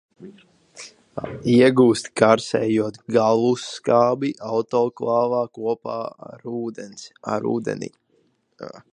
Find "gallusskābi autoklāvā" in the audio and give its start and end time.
3.17-5.43